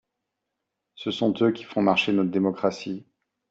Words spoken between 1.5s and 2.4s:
qui font marcher notre